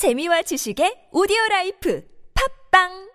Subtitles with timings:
[0.00, 2.00] 재미와 지식의 오디오 라이프.
[2.32, 3.09] 팝빵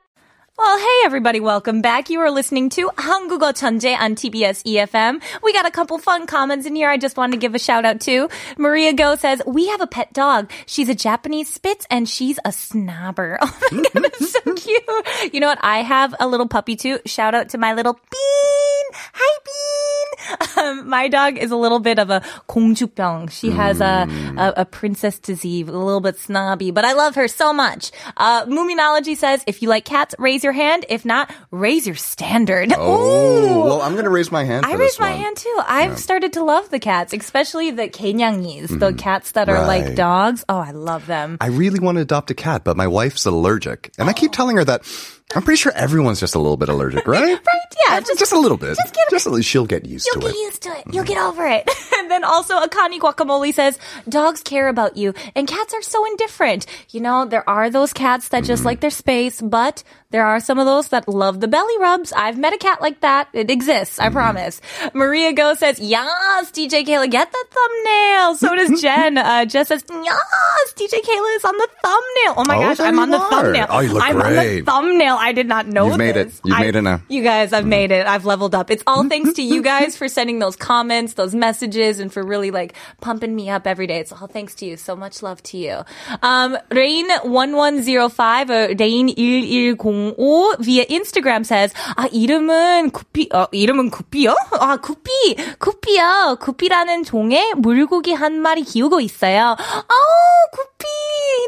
[0.61, 2.11] Well, hey everybody, welcome back.
[2.11, 5.23] You are listening to 한국어 천재 on TBS EFM.
[5.43, 7.87] We got a couple fun comments in here I just wanted to give a shout
[7.87, 8.29] out to.
[8.59, 10.51] Maria Go says, we have a pet dog.
[10.67, 13.39] She's a Japanese Spitz and she's a snobber.
[13.41, 15.33] Oh my god, it's so cute.
[15.33, 15.61] You know what?
[15.63, 16.99] I have a little puppy too.
[17.07, 18.87] Shout out to my little Bean.
[19.15, 20.61] Hi Bean.
[20.61, 23.31] Um, my dog is a little bit of a 공주병.
[23.31, 27.29] She has a, a, a princess disease, a little bit snobby, but I love her
[27.29, 27.91] so much.
[28.17, 30.86] Uh, Moominology says, if you like cats, raise your hand.
[30.88, 32.72] If not, raise your standard.
[32.78, 34.66] Oh, well, I'm going to raise my hand.
[34.66, 35.20] For I raised my one.
[35.20, 35.62] hand too.
[35.68, 39.96] I've started to love the cats, especially the kenyangis, the cats that are like Mm-hmm.
[39.96, 40.46] Dogs.
[40.48, 41.38] Oh, I love them.
[41.42, 44.56] I really want to adopt a cat, but my wife's allergic, and I keep telling
[44.56, 44.86] her that.
[45.34, 47.40] I'm pretty sure everyone's just a little bit allergic, right?
[47.46, 47.62] Right?
[47.88, 48.78] Yeah, just, just a little bit.
[48.78, 49.42] Just, get- a little.
[49.42, 50.34] She'll get used to get it.
[50.34, 50.84] You'll get used to it.
[50.94, 51.14] You'll mm-hmm.
[51.14, 51.70] get over it.
[51.98, 56.66] and then also Akani Guacamole says, dogs care about you and cats are so indifferent.
[56.92, 58.68] You know, there are those cats that just mm-hmm.
[58.68, 62.14] like their space, but there are some of those that love the belly rubs.
[62.14, 63.28] I've met a cat like that.
[63.34, 64.00] It exists.
[64.00, 64.14] I mm-hmm.
[64.14, 64.62] promise.
[64.94, 68.36] Maria Go says, yes, DJ Kayla, get the thumbnail.
[68.36, 69.18] So does Jen.
[69.18, 72.34] Uh, Jess says, yes, DJ Kayla is on the thumbnail.
[72.38, 73.30] Oh my Oh, gosh, I'm on the are.
[73.30, 73.68] thumbnail.
[73.70, 74.66] Oh, you look I'm on the great.
[75.15, 75.17] thumbnail.
[75.19, 76.29] I did not know You've made it.
[76.29, 76.41] this.
[76.45, 77.01] You've I- made it now.
[77.09, 78.07] You guys, I've made it.
[78.07, 78.71] I've leveled up.
[78.71, 82.51] It's all thanks to you guys for sending those comments, those messages, and for really
[82.51, 83.99] like pumping me up every day.
[84.01, 84.77] It's all thanks to you.
[84.77, 85.83] So much love to you.
[86.23, 94.35] Um, Rain1105, or Rain1105 via Instagram says, 아, 이름은 구피, 어, 이름은 구피요?
[94.61, 96.37] 아, 구피, 구피요.
[96.41, 99.57] 구피라는 종의 물고기 한 마리 키우고 있어요.
[99.59, 100.74] Oh, 구피,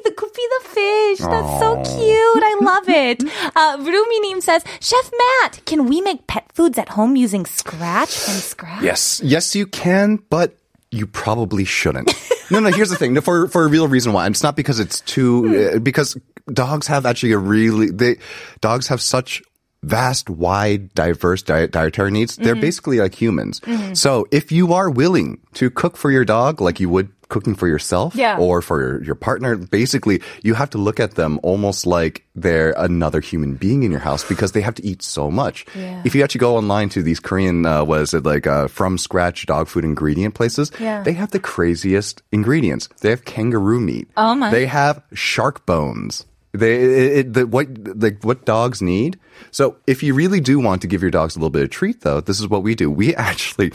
[0.04, 1.20] the 구피 the fish.
[1.20, 2.44] That's so cute.
[2.44, 3.24] I love it.
[3.56, 8.38] Uh, Ruminim says, Chef Matt, can we make pet foods at home using scratch and
[8.38, 8.84] scratch?
[8.84, 10.58] Yes, yes, you can, but
[10.92, 12.14] you probably shouldn't.
[12.52, 12.72] no, no.
[12.72, 13.14] Here's the thing.
[13.14, 14.28] No, For for a real reason why.
[14.28, 15.74] It's not because it's too.
[15.76, 16.18] Uh, because
[16.52, 17.92] dogs have actually a really.
[17.92, 18.18] They
[18.62, 19.42] dogs have such
[19.84, 22.36] vast, wide, diverse diet, dietary needs.
[22.36, 23.62] They're basically like humans.
[23.94, 27.68] So if you are willing to cook for your dog like you would cooking for
[27.68, 28.38] yourself Yeah.
[28.38, 32.74] or for your, your partner, basically you have to look at them almost like they're
[32.78, 35.66] another human being in your house because they have to eat so much.
[35.76, 36.02] Yeah.
[36.06, 38.98] If you actually go online to these Korean, uh, what is it, like uh, from
[38.98, 41.04] scratch dog food ingredient places, Yeah.
[41.04, 42.88] they have the craziest ingredients.
[43.02, 44.08] They have kangaroo meat.
[44.16, 44.50] Oh, my.
[44.52, 46.26] They have shark bones.
[46.54, 47.68] They it, it, the, what
[48.02, 49.20] like what dogs need.
[49.52, 52.02] So if you really do want to give your dogs a little bit of treat,
[52.02, 52.90] though, this is what we do.
[52.90, 53.72] We actually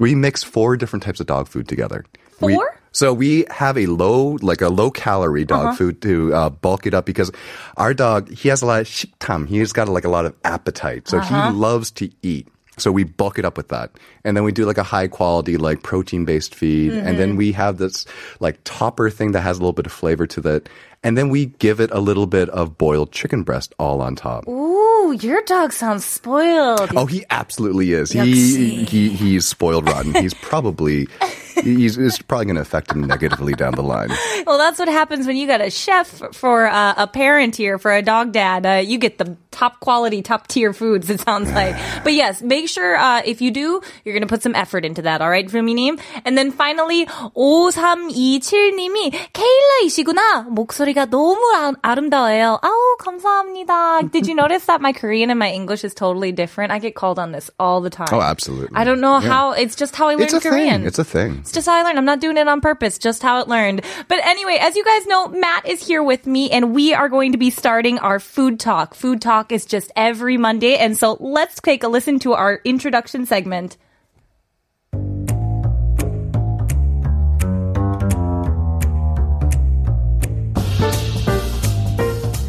[0.00, 2.04] we mix four different types of dog food together.
[2.40, 2.80] We- Four?
[2.94, 5.76] So we have a low, like a low calorie dog uh-huh.
[5.76, 7.32] food to uh, bulk it up because
[7.76, 9.48] our dog, he has a lot of 식탐.
[9.48, 11.08] He's got like a lot of appetite.
[11.08, 11.52] So he uh-huh.
[11.52, 12.46] loves to eat.
[12.76, 13.90] So we bulk it up with that.
[14.24, 16.92] And then we do like a high quality, like protein based feed.
[16.92, 17.38] And then mm-hmm.
[17.38, 18.06] we have this
[18.38, 20.68] like topper thing that has a little bit of flavor to that.
[21.02, 24.48] And then we give it a little bit of boiled chicken breast all on top.
[24.48, 26.92] Ooh, your dog sounds spoiled.
[26.96, 28.12] Oh, he absolutely is.
[28.12, 30.14] He, he he's spoiled rotten.
[30.14, 31.08] He's probably
[31.63, 34.09] he's it's probably going to affect him negatively down the line.
[34.45, 37.91] Well, that's what happens when you got a chef for uh, a parent here, for
[37.91, 38.65] a dog dad.
[38.65, 41.75] Uh, you get the top quality, top tier foods, it sounds like.
[42.03, 45.01] But yes, make sure uh, if you do, you're going to put some effort into
[45.03, 45.99] that, all right, Fumi님?
[46.25, 50.45] And then finally, 5327님이 케일라이시구나.
[50.49, 52.59] 목소리가 너무 아, 아름다워요.
[52.61, 54.11] 아우, 감사합니다.
[54.11, 56.71] Did you notice that my Korean and my English is totally different?
[56.71, 58.07] I get called on this all the time.
[58.11, 58.75] Oh, absolutely.
[58.75, 59.29] I don't know Yeah.
[59.29, 60.81] how, it's just how I learned It's a Korean.
[60.81, 60.87] thing.
[60.87, 61.42] It's a thing.
[61.44, 61.98] It's just how I learned.
[61.98, 63.84] I'm not doing it on purpose, just how it learned.
[64.08, 67.32] But anyway, as you guys know, Matt is here with me and we are going
[67.32, 68.94] to be starting our food talk.
[68.94, 70.76] Food talk is just every Monday.
[70.76, 73.76] And so let's take a listen to our introduction segment.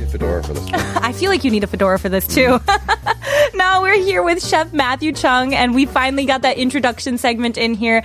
[0.10, 0.70] Fedora for this.
[0.74, 2.62] I feel like you need a fedora for this too.
[3.56, 7.74] now we're here with Chef Matthew Chung, and we finally got that introduction segment in
[7.74, 8.04] here.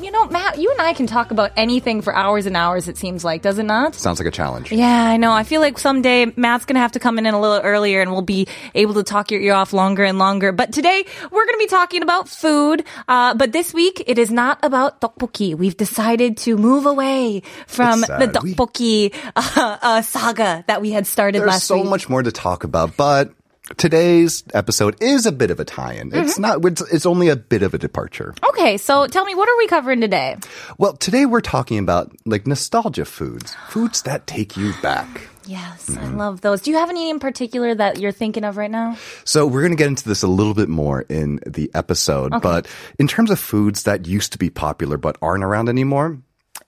[0.00, 2.98] You know, Matt, you and I can talk about anything for hours and hours, it
[2.98, 3.94] seems like, does it not?
[3.94, 4.70] Sounds like a challenge.
[4.70, 5.32] Yeah, I know.
[5.32, 8.12] I feel like someday Matt's going to have to come in a little earlier and
[8.12, 10.52] we'll be able to talk your ear off longer and longer.
[10.52, 12.84] But today we're going to be talking about food.
[13.08, 15.54] Uh, but this week it is not about tteokbokki.
[15.54, 18.34] We've decided to move away from the sad.
[18.34, 21.86] Tteokbokki uh, uh, saga that we had started There's last so week.
[21.86, 23.32] much more to talk about, but
[23.76, 26.10] today's episode is a bit of a tie-in.
[26.10, 26.24] Mm-hmm.
[26.24, 26.64] It's not.
[26.64, 28.34] It's, it's only a bit of a departure.
[28.50, 30.36] Okay, so tell me, what are we covering today?
[30.78, 35.28] Well, today we're talking about like nostalgia foods, foods that take you back.
[35.46, 36.16] Yes, I Mm-hmm.
[36.16, 36.62] love those.
[36.62, 38.96] Do you have any in particular that you're thinking of right now?
[39.24, 42.66] So we're going to get into this a little bit more in the episode, but
[42.98, 46.18] in terms of foods that used to be popular but aren't around anymore,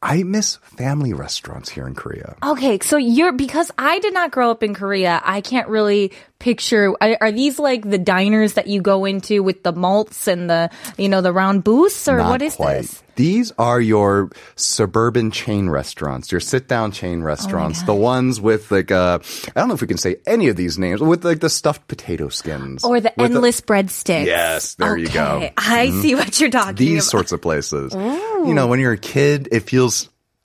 [0.06, 2.36] I miss family restaurants here in Korea.
[2.42, 5.20] Okay, so you're because I did not grow up in Korea.
[5.24, 6.94] I can't really picture.
[7.00, 10.70] Are, are these like the diners that you go into with the malts and the
[10.96, 12.82] you know the round booths, or Not what is quite.
[12.82, 13.02] this?
[13.16, 18.90] These are your suburban chain restaurants, your sit-down chain Oh restaurants, the ones with like
[18.90, 21.48] uh, I don't know if we can say any of these names, with like the
[21.48, 24.26] stuffed potato skins Or the endless breadsticks.
[24.26, 25.12] Yes, there you go.
[25.12, 25.44] Mm-hmm.
[25.44, 26.76] Okay, I see what you're talking about.
[26.76, 27.10] these about.
[27.10, 27.94] sorts of places.
[27.94, 29.95] You know, when you're a kid, it feels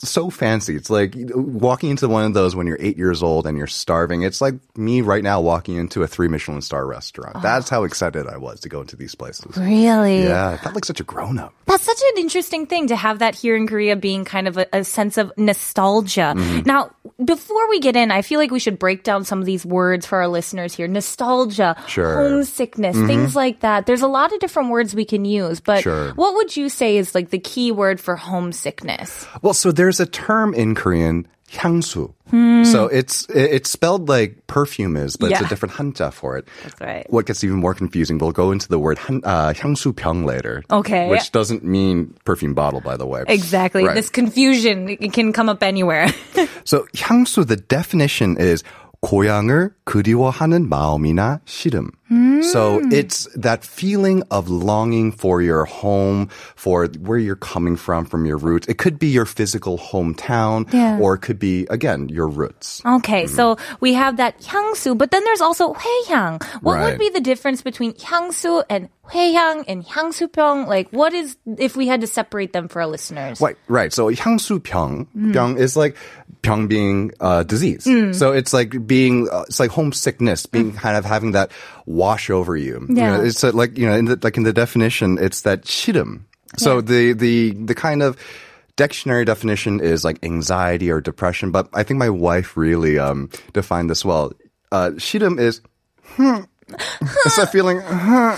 [0.08, 0.76] so fancy.
[0.76, 4.22] It's like walking into one of those when you're eight years old and you're starving.
[4.24, 7.42] It's like me right now walking into a three Michelin star restaurant.
[7.42, 9.58] That's how excited I was to go into these places.
[9.58, 10.24] Really?
[10.24, 11.54] Yeah, I felt like such a grown up.
[11.66, 14.68] That's such an interesting thing to have that here in Korea being kind of a,
[14.74, 16.34] a sense of nostalgia.
[16.36, 16.68] Mm-hmm.
[16.68, 16.92] Now,
[17.24, 20.06] before we get in, I feel like we should break down some of these words
[20.06, 20.88] for our listeners here.
[20.88, 22.16] Nostalgia, Sure.
[22.16, 23.86] homesickness, things like that.
[23.86, 26.12] There's a lot of different words we can use, but Sure.
[26.16, 29.28] what would you say is like the key word for homesickness?
[29.42, 32.13] Well, so there's a term in Korean, 향수.
[32.67, 35.47] So it's it's spelled like perfume is, but it's Yeah.
[35.47, 36.49] a different hanja for it.
[36.65, 37.07] That's right.
[37.09, 40.65] What gets even more confusing, we'll go into the word 한, uh, 향수병 later.
[40.71, 41.09] Okay.
[41.09, 43.23] Which doesn't mean perfume bottle, by the way.
[43.29, 43.85] Exactly.
[43.87, 43.95] Right.
[43.95, 46.11] This confusion it can come up anywhere.
[46.65, 48.65] So 향수, the definition is
[49.01, 51.91] 고향을 그리워하는 마음이나 시름.
[52.53, 58.25] So it's that feeling of longing for your home, for where you're coming from, from
[58.25, 58.69] your roots.
[58.69, 61.01] It could be your physical hometown, Yeah.
[61.01, 62.81] or it could be, again, your roots.
[62.87, 66.41] Okay, so we have that 향수, but then there's also 회향.
[66.63, 66.85] What Right.
[66.95, 70.69] would be the difference between 향수 and 회향 and 향수병?
[70.69, 73.41] Like, what is if we had to separate them for our listeners?
[73.41, 73.93] Right, right.
[73.93, 75.97] So 향수병, 병 is like
[76.42, 77.86] 병 being uh, disease.
[77.86, 78.14] Mm.
[78.16, 81.52] So it's like being, uh, it's like homesickness, being kind of having that
[81.86, 82.86] wash over you.
[82.90, 83.18] You Yeah.
[83.18, 86.22] know, it's uh, like you know, in the, like in the definition, it's that shirim.
[86.58, 88.18] So the the the kind of
[88.76, 93.90] dictionary definition is like anxiety or depression, but I think my wife really um, defined
[93.90, 94.34] this well.
[94.72, 95.62] Uh, is.
[96.16, 96.42] Hmm,
[97.26, 97.80] it's that feeling.
[97.82, 98.36] huh.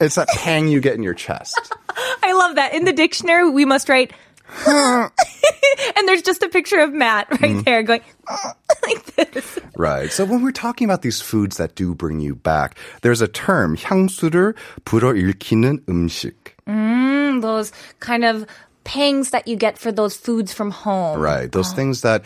[0.00, 1.58] It's that pang you get in your chest.
[2.22, 2.74] I love that.
[2.74, 4.12] In the dictionary, we must write.
[4.65, 7.61] and there's just a picture of Matt right Mm-hmm.
[7.61, 8.01] there going
[8.85, 9.59] like this.
[9.77, 10.11] Right.
[10.11, 13.75] So when we're talking about these foods that do bring you back, there's a term,
[13.77, 14.55] 향수를
[14.85, 16.55] 불어일으키는 음식.
[16.67, 18.45] Mm, those kind of
[18.83, 21.19] pangs that you get for those foods from home.
[21.19, 21.51] Right.
[21.51, 22.23] Those things that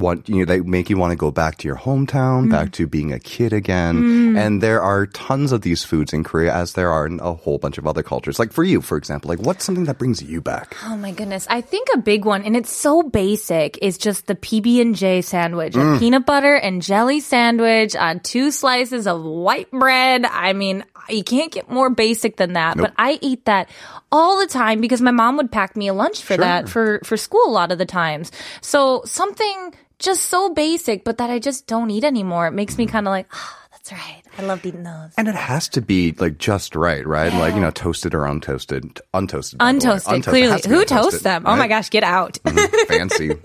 [0.00, 2.50] want you know they make you want to go back to your hometown, mm.
[2.50, 4.02] back to being a kid again.
[4.02, 4.38] Mm.
[4.38, 7.58] And there are tons of these foods in Korea as there are in a whole
[7.58, 8.38] bunch of other cultures.
[8.38, 10.76] Like for you, for example, like what's something that brings you back?
[10.84, 11.46] Oh my goodness.
[11.48, 15.74] I think a big one, and it's so basic, is just the PB&J sandwich.
[15.74, 15.98] A mm.
[15.98, 20.24] peanut butter and jelly sandwich on two slices of white bread.
[20.24, 22.76] I mean, you can't get more basic than that.
[22.76, 23.68] But I eat that
[24.10, 27.16] all the time because my mom would pack me a lunch for that for, for
[27.16, 28.32] school a lot of the times.
[28.60, 32.46] So something just so basic, but that I just don't eat anymore.
[32.46, 34.22] It makes me kind of like, ah, that's right.
[34.38, 35.12] I love eating those.
[35.16, 37.32] And it has to be like just right, right?
[37.32, 39.00] Like, you know, toasted or untoasted.
[39.12, 39.58] Untoasted.
[39.58, 39.84] by the way.
[39.86, 40.24] Untoasted, Untoasted.
[40.24, 40.50] Clearly.
[40.52, 41.44] has to be Who toasts them?
[41.46, 42.38] Oh my gosh, get out.
[42.44, 42.86] Mhm.
[42.86, 43.30] Fancy.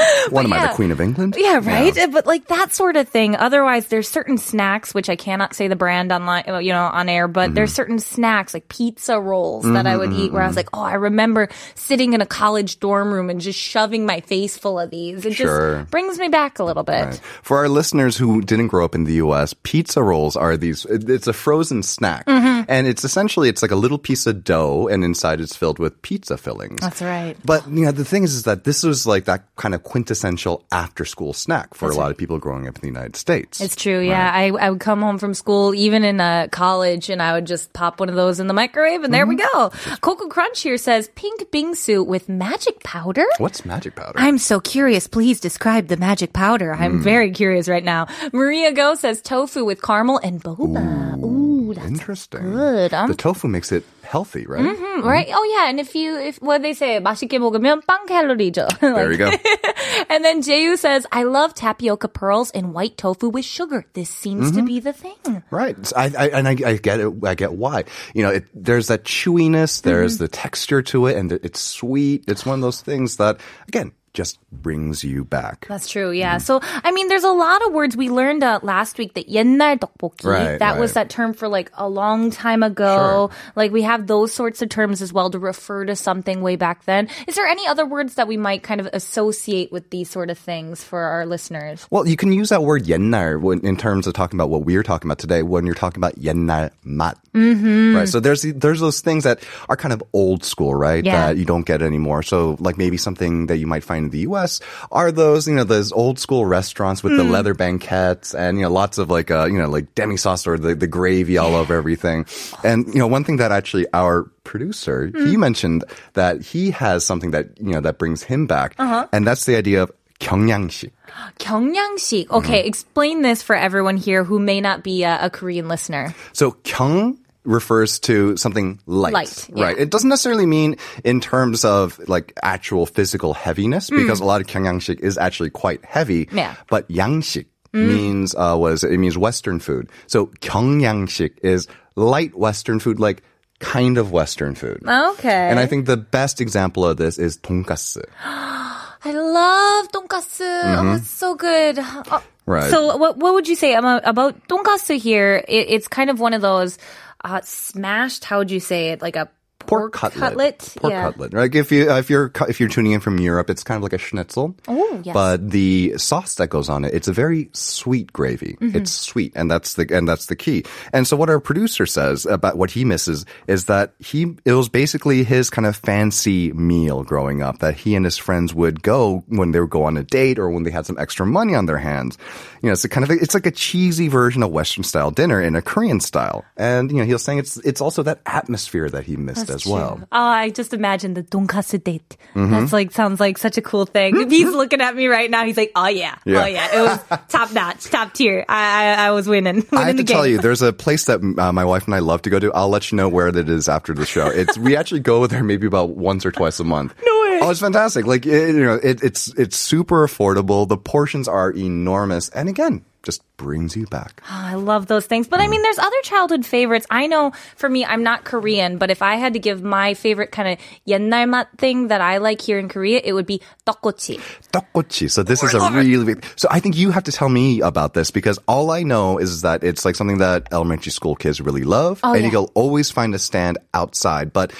[0.30, 0.66] What am I, yeah.
[0.68, 1.34] the Queen of England?
[1.36, 1.92] Yeah, right.
[2.12, 3.34] But like that sort of thing.
[3.36, 7.08] Otherwise, there's certain snacks which I cannot say the brand online, uh, you know, on
[7.08, 7.26] air.
[7.28, 7.54] But Mm-hmm.
[7.54, 10.82] there's certain snacks like pizza rolls that I would eat where I was like, oh,
[10.82, 14.90] I remember sitting in a college dorm room and just shoving my face full of
[14.90, 15.24] these.
[15.24, 15.78] It Sure.
[15.80, 17.04] just brings me back a little bit.
[17.06, 17.20] Right.
[17.42, 20.84] For our listeners who didn't grow up in the U.S., pizza rolls are these.
[20.84, 22.64] It's a frozen snack, Mm-hmm.
[22.68, 26.00] and it's essentially it's like a little piece of dough, and inside it's filled with
[26.02, 26.80] pizza fillings.
[26.80, 27.36] That's right.
[27.44, 30.64] But you know the thing is, is that this was like that kind of quintessential
[30.70, 33.60] after-school snack for a lot of people growing up in the United States.
[33.60, 34.30] It's true, yeah.
[34.32, 37.72] I, I would come home from school, even in uh, college, and I would just
[37.72, 39.90] pop one of those in the microwave, and there we Mm-hmm.
[39.90, 39.96] go.
[40.00, 43.26] Coco Crunch here says pink bingsu with magic powder.
[43.38, 44.14] What's magic powder?
[44.16, 45.08] I'm so curious.
[45.08, 46.72] Please describe the magic powder.
[46.72, 47.02] I'm Hmm.
[47.02, 48.06] very curious right now.
[48.32, 51.18] Maria Go says tofu with caramel and boba.
[51.24, 51.39] Ooh,
[51.73, 52.41] that's Interesting.
[52.51, 52.93] good.
[52.93, 54.61] Um, the tofu makes it healthy, right?
[54.63, 55.27] mm, right?
[55.31, 58.67] Oh yeah, and if you if what they say 맛있게 먹으면 빵 칼로리죠.
[58.79, 59.31] There you go.
[60.09, 63.85] and then Jayu says, "I love tapioca pearls and white tofu with sugar.
[63.93, 64.57] This seems Mm-hmm.
[64.59, 65.75] to be the thing." Right.
[65.95, 67.11] I, I, and I, I get it.
[67.23, 67.85] I get why.
[68.13, 70.23] You know, it, there's that chewiness, there's Mm-hmm.
[70.25, 72.25] the texture to it, and it's sweet.
[72.27, 75.67] It's one of those things that, again, just brings you back.
[75.67, 76.39] That's true, yeah.
[76.39, 79.13] So, I mean, there's a lot of words we learned uh, last week.
[79.13, 80.25] that 옛날 떡볶이.
[80.25, 81.05] Right, that was right.
[81.05, 83.29] that term for like a long time ago.
[83.55, 86.85] Like we have those sorts of terms as well to refer to something way back
[86.85, 87.09] then.
[87.27, 90.39] Is there any other words that we might kind of associate with these sort of
[90.39, 91.85] things for our listeners?
[91.91, 94.83] Well, you can use that word 옛날 when, in terms of talking about what we're
[94.83, 97.15] talking about today when you're talking about 옛날 맛.
[97.35, 97.95] Mm-hmm.
[97.99, 98.07] Right.
[98.09, 101.03] So there's there's those things that are kind of old school, right?
[101.03, 101.27] Yeah.
[101.29, 102.23] That you don't get anymore.
[102.23, 104.63] So like maybe something that you might find in the U.S.
[104.89, 107.31] are those you know those old school restaurants with the Mm.
[107.35, 110.57] leather banquettes and you know lots of like uh, you know like demi sauce or
[110.57, 112.25] the, the gravy all over everything.
[112.63, 115.43] And you know one thing that actually our producer he Mm.
[115.43, 115.83] mentioned
[116.15, 119.05] that he has something that you know that brings him back, Uh-huh.
[119.11, 119.91] and that's the idea of
[120.23, 120.91] 경양식.
[121.39, 122.27] 경양식.
[122.27, 122.35] Mm-hmm.
[122.39, 126.15] Okay, explain this for everyone here who may not be a, a Korean listener.
[126.31, 129.65] So 경 refers to something light, Light, yeah.
[129.65, 129.77] right?
[129.77, 134.47] It doesn't necessarily mean in terms of like actual physical heaviness because a lot of
[134.47, 136.25] 경양식 is actually quite heavy.
[136.27, 136.37] Mm.
[136.37, 136.51] Yeah.
[136.53, 136.57] Mm.
[136.69, 139.89] But 양식 means uh, was it means Western food.
[140.07, 143.21] So 경양식 is light Western food, like
[143.59, 144.81] kind of Western food.
[144.87, 145.49] Okay.
[145.49, 148.01] And I think the best example of this is 돈가스.
[148.23, 150.41] I love 돈가스.
[150.41, 151.77] Oh, it's so good.
[151.79, 152.51] Oh, Mm-hmm.
[152.51, 152.69] Right.
[152.69, 155.43] So, what what would you say about, about 돈가스 here?
[155.47, 156.77] It, it's kind of one of those
[157.24, 158.24] uh, smashed.
[158.24, 159.02] How would you say it?
[159.02, 159.28] Like a
[159.66, 160.74] Pork, cutlet.
[160.80, 161.02] Pork yeah.
[161.04, 161.32] cutlet.
[161.32, 163.92] Like if you if you're if you're tuning in from Europe, it's kind of like
[163.92, 164.54] a schnitzel.
[164.66, 165.14] Oh, yes.
[165.14, 168.56] But the sauce that goes on it, it's a very sweet gravy.
[168.60, 168.76] Mm-hmm.
[168.76, 170.64] It's sweet, and that's the and that's the key.
[170.92, 174.68] And so what our producer says about what he misses is that he it was
[174.68, 179.24] basically his kind of fancy meal growing up that he and his friends would go
[179.28, 181.66] when they would go on a date or when they had some extra money on
[181.66, 182.18] their hands.
[182.62, 185.40] You know, it's a kind of it's like a cheesy version of Western style dinner
[185.40, 186.44] in a Korean style.
[186.56, 189.66] And you know, he was saying it's it's also that atmosphere that he missed as
[189.66, 190.00] well.
[190.12, 192.16] Oh, I just imagine the donkasu date.
[192.34, 192.50] Mm-hmm.
[192.52, 194.20] That's like sounds like such a cool thing.
[194.20, 196.42] If he's looking at me right now, he's like, "Oh yeah, Yeah.
[196.42, 196.80] oh yeah, it
[197.10, 198.44] was top notch, top tier.
[198.48, 201.04] I I, I was winning, winning I have to game." tell you, there's a place
[201.06, 202.52] that uh, my wife and I love to go to.
[202.52, 204.26] I'll let you know where it is after the show.
[204.28, 206.94] It's we actually go there maybe about once or twice a month.
[207.04, 207.19] No
[207.49, 207.49] way!
[207.49, 208.05] Oh, it's fantastic.
[208.05, 210.67] Like it, you know, it, it's it's super affordable.
[210.69, 214.21] The portions are enormous, and again, just brings you back.
[214.25, 215.27] Oh, I love those things.
[215.27, 216.87] But I mean, there's other childhood favorites.
[216.89, 220.31] I know for me, I'm not Korean, but if I had to give my favorite
[220.31, 220.55] kind of
[220.87, 224.21] 옛날 맛 thing that I like here in Korea, it would be 떡꼬치.
[224.53, 225.09] 떡꼬치.
[225.11, 226.25] So this is a really big.
[226.35, 229.41] So I think you have to tell me about this because all I know is
[229.43, 232.31] that it's like something that elementary school kids really love, Oh, and yeah.
[232.31, 234.51] you'll always find a stand outside, but.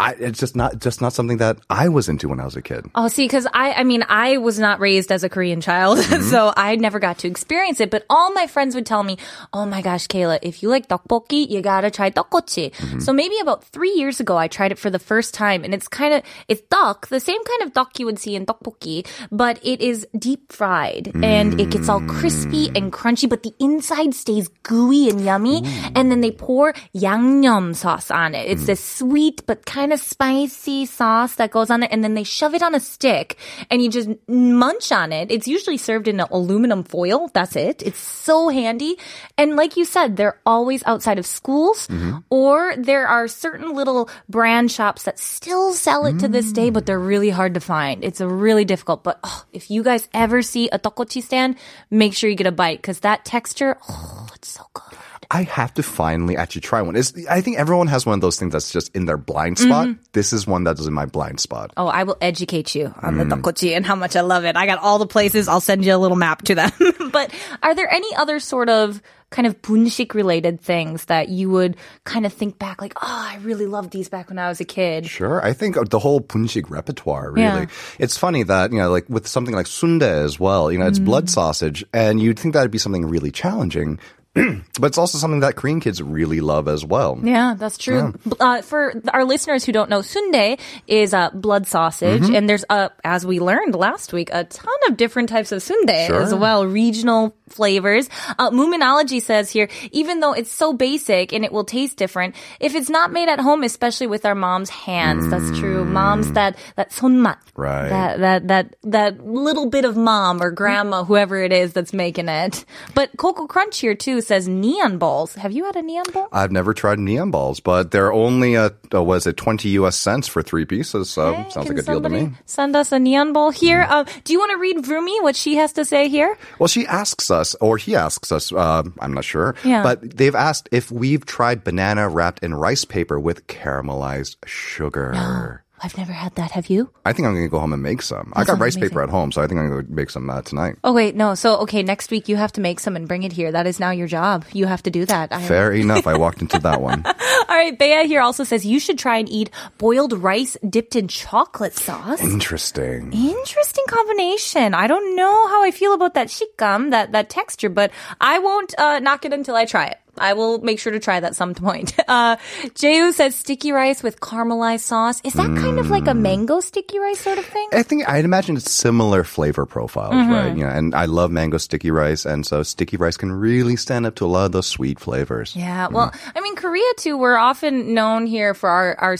[0.00, 2.62] I, it's just not just not something that I was into when I was a
[2.62, 2.86] kid.
[2.94, 6.22] Oh, see, because I I mean I was not raised as a Korean child, mm-hmm.
[6.22, 7.90] so I never got to experience it.
[7.90, 9.18] But all my friends would tell me,
[9.52, 13.00] "Oh my gosh, Kayla, if you like tteokbokki, you gotta try tteokgochi." Mm-hmm.
[13.00, 15.88] So maybe about three years ago, I tried it for the first time, and it's
[15.88, 19.60] kind of it's tteok, the same kind of tteok you would see in tteokbokki, but
[19.62, 21.24] it is deep fried mm-hmm.
[21.24, 22.90] and it gets all crispy and mm.
[22.90, 25.58] crunchy, but the inside stays gooey and yummy.
[25.60, 25.92] Ooh.
[25.94, 28.50] And then they pour yangnyeom sauce on it.
[28.50, 28.66] It's mm.
[28.66, 32.54] this sweet but kind of spicy sauce that goes on it, and then they shove
[32.54, 33.36] it on a stick,
[33.70, 35.30] and you just munch on it.
[35.30, 37.30] It's usually served in an aluminum foil.
[37.32, 37.82] That's it.
[37.82, 38.96] It's so handy.
[39.36, 42.18] And like you said, they're always outside of schools, mm-hmm.
[42.30, 46.86] or there are certain little brand shops that still sell it to this day, but
[46.86, 48.04] they're really hard to find.
[48.04, 49.04] It's a really difficult.
[49.04, 51.56] But oh, if you guys ever see a tteokbokki stand,
[51.90, 54.98] make sure you get a bite because that texture, oh, it's so good.
[55.32, 56.96] I have to finally actually try one.
[56.96, 59.68] It's, I think everyone has one of those things that's just in their blind mm-hmm.
[59.68, 59.88] spot.
[60.12, 61.72] This is one that is in my blind spot.
[61.76, 63.40] Oh, I will educate you on the mm.
[63.40, 64.56] tteokbokki and how much I love it.
[64.56, 65.46] I got all the places.
[65.46, 66.72] I'll send you a little map to them.
[67.12, 67.32] but
[67.62, 72.26] are there any other sort of kind of bunshik related things that you would kind
[72.26, 75.06] of think back like, oh, I really loved these back when I was a kid?
[75.06, 75.44] Sure.
[75.44, 77.42] I think the whole bunshik repertoire, really.
[77.42, 77.66] Yeah.
[78.00, 80.98] It's funny that, you know, like with something like sundae as well, you know, it's
[80.98, 81.04] mm.
[81.04, 84.00] blood sausage, and you'd think that'd be something really challenging.
[84.34, 87.18] but it's also something that Korean kids really love as well.
[87.22, 88.14] Yeah, that's true.
[88.24, 90.56] B- Uh, for our listeners who don't know, sundae
[90.86, 94.96] is a blood sausage, and there's a, as we learned last week, a ton of
[94.96, 96.22] different types of sundae Sure.
[96.22, 98.08] as well, regional flavors.
[98.38, 102.76] Uh, Moominology says here, even though it's so basic and it will taste different, if
[102.76, 105.84] it's not made at home, especially with our mom's hands, that's true.
[105.84, 107.88] Mom's that that 손맛, Right.
[107.88, 112.28] That that that that little bit of mom or grandma, whoever it is that's making
[112.28, 112.64] it.
[112.94, 115.34] But Coco Crunch here too says neon balls.
[115.34, 116.28] Have you had a neon ball?
[116.32, 120.42] I've never tried neon balls, but they're only, uh, was it 20 US cents for
[120.42, 121.10] three pieces?
[121.10, 122.32] So Hey, sounds like a deal to me.
[122.46, 123.86] Send us a neon ball here.
[123.88, 126.36] Uh, do you want to read Vroomy what she has to say here?
[126.58, 129.82] Well, she asks us, or he asks us, uh, I'm not sure, Yeah.
[129.82, 135.62] but they've asked if we've tried banana wrapped in rice paper with caramelized sugar.
[135.82, 136.50] I've never had that.
[136.52, 136.90] Have you?
[137.04, 138.32] I think I'm going to go home and make some.
[138.36, 138.90] I got rice amazing.
[138.90, 140.76] paper at home, so I think I'm going to make some uh, tonight.
[140.84, 141.34] Oh wait, no.
[141.34, 143.50] So okay, next week you have to make some and bring it here.
[143.52, 144.44] That is now your job.
[144.52, 145.32] You have to do that.
[145.32, 146.06] I- Fair enough.
[146.06, 147.04] I walked into that one.
[147.06, 151.08] All right, Bea here also says you should try and eat boiled rice dipped in
[151.08, 152.20] chocolate sauce.
[152.22, 153.12] Interesting.
[153.12, 154.74] Interesting combination.
[154.74, 158.74] I don't know how I feel about that shikam, that that texture, but I won't
[158.78, 159.98] uh, knock it until I try it.
[160.20, 161.94] I will make sure to try that some point.
[162.08, 162.36] Uh,
[162.76, 165.20] says sticky rice with caramelized sauce.
[165.24, 166.20] Is that kind of like a Mm.
[166.20, 167.68] mango sticky rice sort of thing?
[167.72, 170.32] I think I'd imagine it's similar flavor profiles, Mm-hmm.
[170.32, 170.56] right?
[170.56, 174.06] You know, and I love mango sticky rice, and so sticky rice can really stand
[174.06, 175.54] up to a lot of those sweet flavors.
[175.56, 179.16] Yeah, well, I mean, Korea too, we're often known here for our, our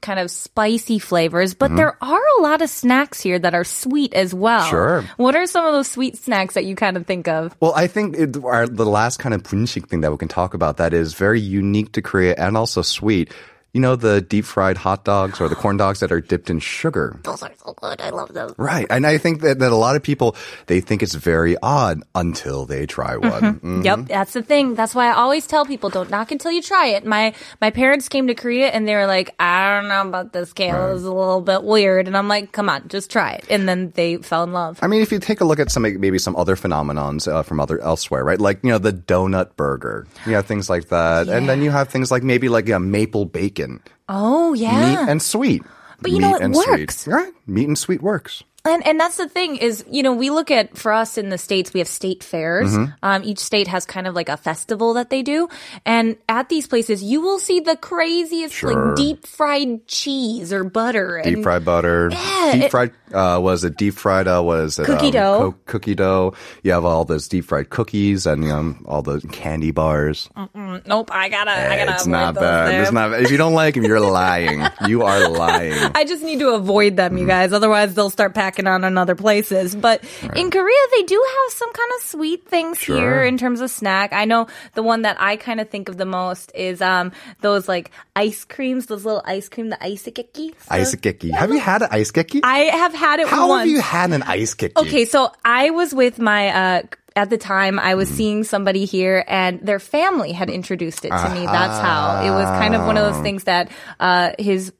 [0.00, 1.76] kind of spicy flavors, but mm-hmm.
[1.76, 4.64] there are a lot of snacks here that are sweet as well.
[4.68, 5.04] Sure.
[5.16, 7.56] What are some of those sweet snacks that you kind of think of?
[7.60, 10.54] Well, I think it, our, the last kind of punshik thing that we can talk
[10.54, 13.32] about that is very unique to Korea and also sweet.
[13.74, 16.60] You know, the deep fried hot dogs or the corn dogs that are dipped in
[16.60, 17.20] sugar.
[17.24, 18.00] Those are so good.
[18.00, 18.54] I love them.
[18.56, 18.86] Right.
[18.88, 22.64] And I think that, that a lot of people, they think it's very odd until
[22.64, 23.60] they try one.
[23.60, 23.84] Mm.
[23.84, 24.74] Yep, that's the thing.
[24.74, 27.04] That's why I always tell people don't knock until you try it.
[27.04, 30.52] My my parents came to Korea and they were like, I don't know about this
[30.52, 30.94] Kayla.
[30.94, 32.06] It's a little bit weird.
[32.06, 33.44] And I'm like, come on, just try it.
[33.50, 34.78] And then they fell in love.
[34.82, 37.58] I mean, if you take a look at some maybe some other phenomenons uh, from
[37.58, 38.40] other elsewhere, right?
[38.40, 41.88] Like you know the donut burger, you know things like that, and then you have
[41.88, 43.63] things like maybe like a maple bacon,
[44.08, 44.88] Oh yeah.
[45.04, 45.62] meat and sweet.
[46.00, 46.98] But you know, it works.
[46.98, 47.12] Sweet.
[47.12, 47.32] Right?
[47.46, 48.42] Meat and sweet works.
[48.66, 51.36] And and that's the thing is, you know, we look at for us in the
[51.36, 52.72] states, we have state fairs.
[52.72, 52.92] Mm-hmm.
[53.02, 55.50] Um, each state has kind of like a festival that they do,
[55.84, 58.72] and at these places, you will see the craziest Sure.
[58.86, 61.20] like deep fried cheese or butter.
[61.22, 62.08] Deep and fried butter.
[62.10, 64.26] Yeah, deep it- fried uh, was it deep fried?
[64.26, 65.52] Uh, was it Cookie dough.
[65.52, 66.32] co- cookie dough.
[66.62, 70.30] You have all those deep fried cookies and know, all the candy bars.
[70.54, 71.92] Nope, I gotta, I gotta.
[71.92, 72.68] it's not bad.
[72.70, 72.82] there.
[72.82, 73.12] It's not.
[73.20, 74.64] If you don't like them, you're lying.
[74.88, 75.74] You are lying.
[75.94, 77.18] I just need to avoid them, Mm-hmm.
[77.18, 77.52] you guys.
[77.52, 79.74] Otherwise, they'll start packing on in other places.
[79.74, 80.02] But
[80.34, 82.96] in Korea, they do have some kind of sweet things Sure.
[82.96, 84.12] here in terms of snack.
[84.12, 87.68] I know the one that I kind of think of the most is um those
[87.68, 90.54] like ice creams, those little ice cream, the ice keki.
[90.70, 91.32] Ice keki.
[91.32, 92.40] Have you had an ice keki?
[92.44, 93.60] I have had it How once.
[93.60, 94.76] have you had an ice keki?
[94.76, 96.82] Okay, so I was with my uh
[97.16, 97.96] at the time I Mm.
[97.98, 101.46] was seeing somebody here and their family had introduced it to me.
[101.46, 102.26] That's how.
[102.26, 103.70] It was kind of one of those things that
[104.00, 104.72] uh his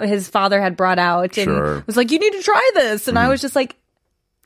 [0.00, 1.80] his father had brought out and Sure.
[1.80, 1.86] Mm.
[1.86, 3.76] was like, "You need to try this." And I was just like,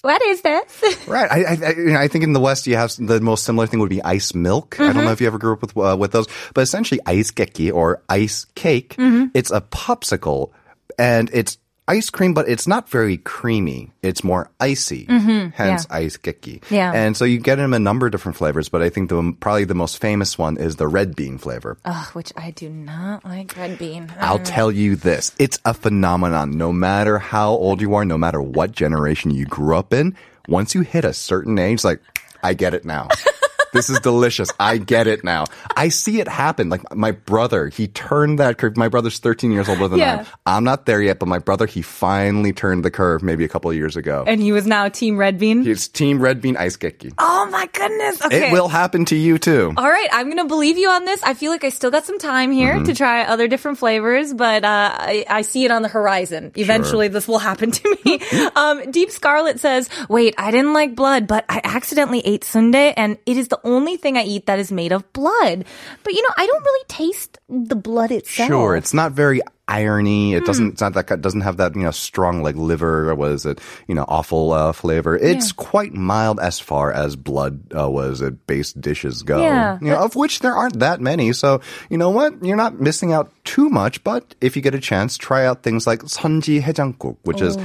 [0.02, 1.30] "What is this?" Right.
[1.30, 3.66] I, I, I, you know, I think in the West you have the most similar
[3.66, 4.76] thing would be ice milk.
[4.78, 4.92] I Mm-hmm.
[4.94, 7.72] don't know if you ever grew up with uh, with those, but essentially ice keki
[7.72, 8.96] or ice cake.
[8.96, 9.26] Mm-hmm.
[9.34, 10.50] It's a popsicle,
[10.98, 13.90] and it's ice cream, but it's not very creamy.
[14.02, 15.06] It's more icy.
[15.06, 16.60] Hence ice keki.
[16.60, 16.74] Mm-hmm.
[16.74, 16.92] Yeah.
[16.94, 19.64] And so you get them a number of different flavors, but I think the probably
[19.64, 21.78] the most famous one is the red bean flavor.
[21.84, 24.12] Ugh, which I do not like red bean.
[24.20, 25.34] I'll tell you this.
[25.38, 26.52] It's a phenomenon.
[26.52, 30.74] No matter how old you are, no matter what generation you grew up in, once
[30.74, 32.00] you hit a certain age, like,
[32.42, 33.08] I get it now.
[33.78, 34.50] this is delicious.
[34.58, 35.44] I get it now.
[35.76, 36.68] I see it happen.
[36.68, 38.76] Like my brother, he turned that curve.
[38.76, 40.16] My brother's 13 years older than Yeah.
[40.16, 40.26] I am.
[40.58, 43.70] I'm not there yet, but my brother, he finally turned the curve maybe a couple
[43.70, 44.24] of years ago.
[44.26, 45.62] And he was now team red bean.
[45.62, 47.14] He's team red bean ice keki.
[47.18, 48.20] oh my goodness.
[48.24, 48.48] Okay.
[48.48, 49.72] It will happen to you too.
[49.76, 51.22] All right, I'm gonna believe you on this.
[51.22, 52.84] I feel like I still got some time here Mm-hmm.
[52.84, 56.52] to try other different flavors, but uh, I, I see it on the horizon.
[56.56, 58.20] Eventually, this will happen to me.
[58.56, 63.16] um, Deep Scarlet says, "Wait, I didn't like blood, but I accidentally ate sundae, and
[63.26, 65.64] it is the only thing I eat that is made of blood.
[66.02, 68.48] But you know, I don't really taste the blood itself.
[68.48, 70.34] Sure, it's not very irony.
[70.34, 70.46] It hmm.
[70.46, 70.68] doesn't.
[70.72, 71.20] It's not that.
[71.20, 73.14] Doesn't have that you know strong like liver.
[73.14, 75.16] Was it you know awful uh, flavor?
[75.16, 75.56] It's yeah.
[75.56, 79.40] quite mild as far as blood uh, was it based dishes go.
[79.40, 81.32] Yeah, you know, of which there aren't that many.
[81.32, 82.42] So you know what?
[82.44, 84.02] You're not missing out too much.
[84.02, 87.46] But if you get a chance, try out things like 선지 haejangguk, which oh.
[87.46, 87.58] is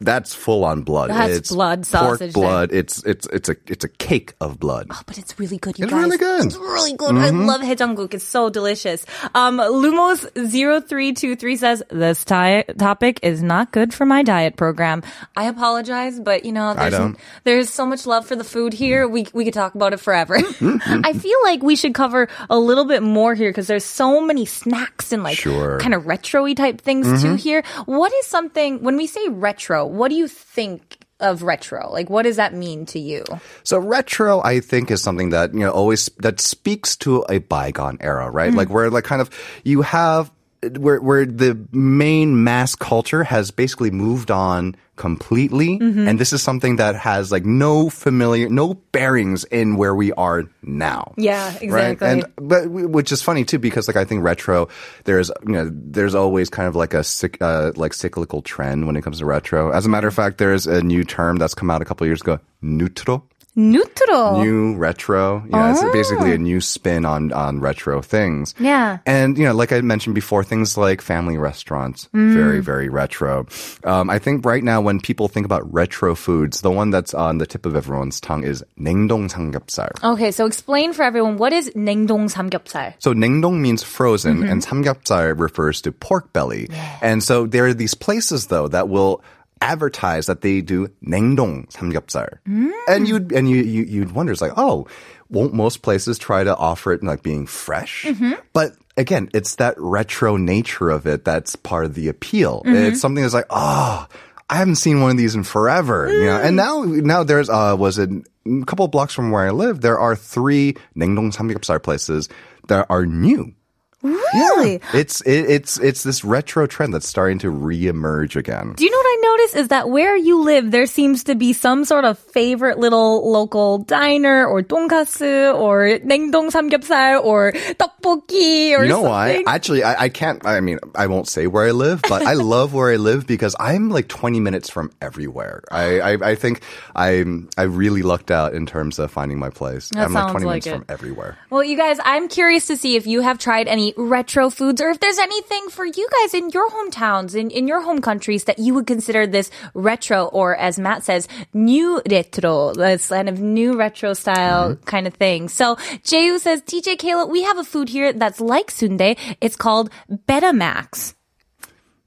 [0.00, 1.10] that's full on blood.
[1.10, 2.72] That's it's blood sausage Pork blood.
[2.72, 4.86] It's it's it's a it's a cake of blood.
[4.90, 6.02] Oh, but it's really good, you It's guys.
[6.02, 6.46] really good.
[6.46, 7.16] It's really good.
[7.16, 7.46] I mm-hmm.
[7.46, 8.14] love haejangguk.
[8.14, 9.04] It's so delicious.
[9.34, 15.02] Um, Lumos0323 says, this ti- topic is not good for my diet program.
[15.36, 19.06] I apologize, but you know, there's, there's so much love for the food here.
[19.06, 20.38] We, we could talk about it forever.
[20.38, 21.02] Mm-hmm.
[21.04, 24.46] I feel like we should cover a little bit more here because there's so many
[24.46, 25.78] snacks and like Sure.
[25.78, 27.36] kind of retro-y type things too mm-hmm.
[27.36, 27.62] here.
[27.86, 31.90] What is something, when we say retro, what do you think of retro?
[31.90, 33.24] Like, what does that mean to you?
[33.62, 37.98] So retro, I think, is something that you know always that speaks to a bygone
[38.00, 38.52] era, right?
[38.52, 39.30] Like where like kind of
[39.64, 40.30] you have
[40.78, 46.76] where where the main mass culture has basically moved on completely, and this is something
[46.76, 51.14] that has like no familiar, no bearings in where we are now.
[51.16, 51.96] Yeah, Right?
[51.96, 52.08] exactly.
[52.08, 54.68] And but which is funny too because like I think retro
[55.08, 57.02] there's you know there's always kind of like a
[57.40, 59.72] uh, like cyclical trend when it comes to retro.
[59.72, 62.08] As a matter of fact, there's a new term that's come out a couple of
[62.08, 63.22] years ago, newtro.
[63.57, 64.43] Neutral.
[64.43, 65.41] New retro.
[65.47, 68.53] Yeah, it's basically a new spin on on retro things.
[68.59, 68.99] Yeah.
[69.07, 72.33] And you know, like I mentioned before, things like family restaurants, Mm.
[72.35, 73.47] very very retro.
[73.87, 77.37] Um, I think right now when people think about retro foods, the one that's on
[77.39, 79.87] the tip of everyone's tongue is 냉동 삼겹살.
[80.03, 82.95] Okay, so explain for everyone what is 냉동 삼겹살.
[82.99, 84.51] So 냉동 means frozen, Mm-hmm.
[84.51, 86.67] and samgyeopsal refers to pork belly.
[87.01, 89.23] And so there are these places though that will
[89.61, 92.37] advertise that they do 냉동 samgyeopsal.
[92.47, 92.71] Mm.
[92.87, 94.87] And you'd and you, you you'd wonder, it's like, oh,
[95.29, 98.03] won't most places try to offer it like being fresh?
[98.03, 98.33] Mm-hmm.
[98.53, 102.63] But again, it's that retro nature of it that's part of the appeal.
[102.65, 102.75] Mm-hmm.
[102.75, 104.07] It's something that's like, oh.
[104.47, 106.37] I haven't seen one of these in forever, you know.
[106.37, 109.81] And now, now there's uh, was it a couple of blocks from where I live.
[109.81, 112.29] There are three 냉동 삼겹살 places
[112.67, 113.55] that are new.
[114.03, 114.81] Really?
[114.93, 118.73] It's it, it's it's this retro trend that's starting to reemerge again.
[118.77, 121.53] Do you know what I noticed is that where you live, there seems to be
[121.53, 128.83] some sort of favorite little local diner or 돈가스 or 냉동 삼겹살 or 떡볶이 or
[128.83, 129.33] You know why?
[129.33, 129.47] something.
[129.47, 130.45] Actually, I, I can't.
[130.45, 133.55] I mean, I won't say where I live, but I love where I live because
[133.59, 135.63] I'm like 20 minutes from everywhere.
[135.71, 136.61] I I, I think
[136.95, 139.89] I'm I really lucked out in terms of finding my place.
[139.89, 140.71] That I'm like sounds 20 like minutes it.
[140.71, 141.37] from everywhere.
[141.49, 144.89] Well, you guys, I'm curious to see if you have tried any retro foods or
[144.89, 148.59] if there's anything for you guys in your hometowns, in, in your home countries that
[148.59, 153.76] you would consider this retro or as Matt says, new retro, this kind of new
[153.76, 154.84] retro style mm-hmm.
[154.84, 155.48] kind of thing.
[155.48, 159.16] So Jehu says, DJ Kayla, we have a food here that's like sundae.
[159.40, 161.14] It's called Betamax.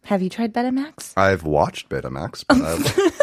[0.06, 1.13] Have you tried Betamax?
[1.15, 3.22] I've watched Betamax, but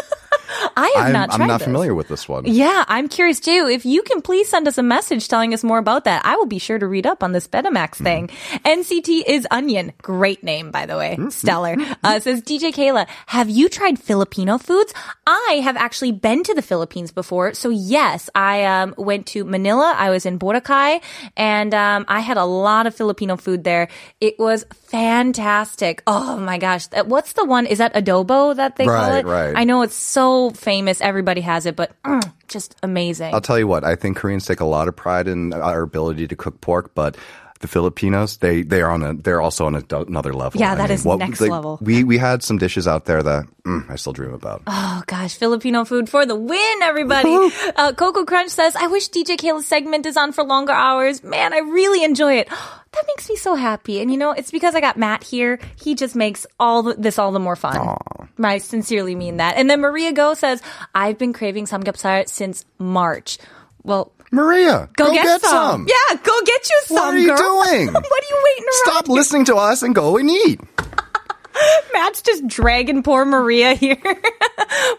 [0.75, 1.65] I have I'm, not tried I'm not this.
[1.65, 2.45] familiar with this one.
[2.45, 3.69] Yeah, I'm curious too.
[3.71, 6.45] If you can please send us a message telling us more about that, I will
[6.45, 8.29] be sure to read up on this Betamax thing.
[8.65, 9.93] NCT is Onion.
[10.01, 11.17] Great name, by the way.
[11.29, 11.75] Stellar.
[12.03, 14.93] Uh, says DJ Kayla, have you tried Filipino foods?
[15.25, 17.53] I have actually been to the Philippines before.
[17.53, 19.93] So yes, I um, went to Manila.
[19.95, 21.01] I was in Boracay
[21.37, 23.87] and um, I had a lot of Filipino food there.
[24.19, 26.03] It was fantastic.
[26.05, 26.87] Oh my gosh.
[27.05, 27.65] What's the one?
[27.65, 29.25] Is that adobo that they call it?
[29.25, 29.53] right.
[29.55, 31.01] I know it's so famous.
[31.01, 33.33] Everybody has it, but mm, just amazing.
[33.33, 36.27] I'll tell you what, I think Koreans take a lot of pride in our ability
[36.27, 37.15] to cook pork, but
[37.61, 40.59] the Filipinos, they they are on a they're also on a, another level.
[40.59, 41.77] Yeah, I that mean, is next level.
[41.81, 44.63] We we had some dishes out there that mm, I still dream about.
[44.67, 47.33] Oh gosh, Filipino food for the win, everybody.
[47.75, 51.23] uh, Coco Crunch says, I wish DJ Kayla's segment is on for longer hours.
[51.23, 52.49] Man, I really enjoy it.
[52.93, 54.01] That makes me so happy.
[54.01, 55.59] And you know, it's because I got Matt here.
[55.81, 57.95] He just makes all the, this all the more fun.
[58.43, 59.55] I sincerely mean that.
[59.55, 60.61] And then Maria Go says,
[60.93, 63.37] I've been craving samgyeopsal since March.
[63.83, 65.85] Well, Maria, go, get, some.
[65.87, 67.37] Yeah, go get you some, What are you girl.
[67.37, 67.87] doing?
[67.93, 68.73] what are you waiting around?
[68.85, 70.61] Stop listening to us and go and eat.
[71.93, 74.01] Matt's just dragging poor Maria here.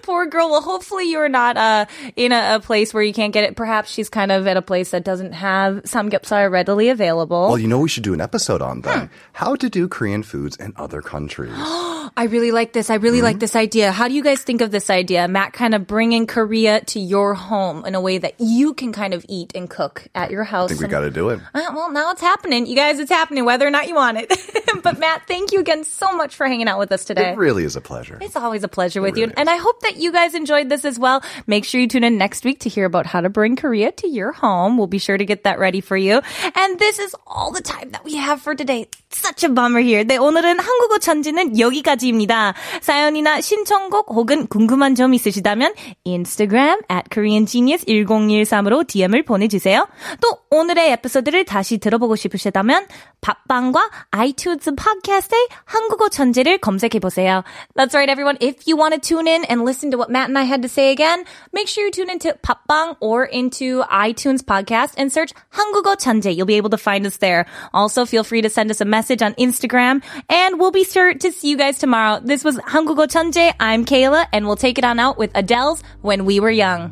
[0.02, 0.50] poor girl.
[0.50, 3.56] Well, hopefully you're not uh, in a, a place where you can't get it.
[3.56, 7.48] Perhaps she's kind of at a place that doesn't have samgyeopsal readily available.
[7.48, 8.82] Well, you know we should do an episode on Hmm.
[8.82, 9.08] that.
[9.32, 11.52] How to do Korean foods in other countries.
[12.16, 12.90] I really like this.
[12.90, 13.24] I really mm-hmm.
[13.24, 13.90] like this idea.
[13.90, 15.52] How do you guys think of this idea, Matt?
[15.52, 19.24] Kind of bringing Korea to your home in a way that you can kind of
[19.28, 20.70] eat and cook at your house.
[20.70, 21.40] I think we got to do it.
[21.54, 22.98] Uh, well, now it's happening, you guys.
[22.98, 24.30] It's happening, whether or not you want it.
[24.82, 27.32] but Matt, thank you again so much for hanging out with us today.
[27.32, 28.18] It really is a pleasure.
[28.20, 29.34] It's always a pleasure it with really you, is.
[29.38, 31.22] and I hope that you guys enjoyed this as well.
[31.46, 34.08] Make sure you tune in next week to hear about how to bring Korea to
[34.08, 34.76] your home.
[34.76, 36.20] We'll be sure to get that ready for you.
[36.54, 38.88] And this is all the time that we have for today.
[39.08, 40.04] Such a bummer here.
[40.04, 42.01] 네, 오늘은 한국어 천재는 여기까지.
[42.07, 42.53] 입니다.
[42.81, 45.73] 사연이나 신청곡 혹은 궁금한 점 있으시다면
[46.05, 49.87] Instagram at koreangenius1013으로 DM을 보내주세요.
[50.21, 52.87] 또 오늘의 에피소드를 다시 들어보고 싶으시다면
[53.21, 57.43] 팟빵과 아이튠즈 팟캐스트에 한국어 천재를 검색해보세요.
[57.75, 58.37] That's right, everyone.
[58.39, 60.69] If you want to tune in and listen to what Matt and I had to
[60.69, 65.95] say again, make sure you tune into 팟빵 or into iTunes podcast and search 한국어
[65.95, 66.31] 천재.
[66.31, 67.45] You'll be able to find us there.
[67.73, 71.31] Also, feel free to send us a message on Instagram and we'll be sure to
[71.31, 71.90] see you guys tomorrow.
[71.92, 72.20] tomorrow.
[72.24, 73.52] This was 한국어 천재.
[73.60, 76.90] I'm Kayla, and we'll take it on out with Adele's When We Were Young.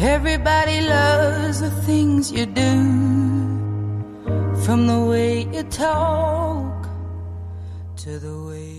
[0.00, 2.76] Everybody loves the things you do,
[4.64, 6.86] from the way you talk
[7.96, 8.75] to the way.